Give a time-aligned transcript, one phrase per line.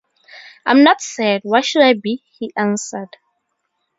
[0.65, 3.17] “I’m not sad; why should I be,” he answered.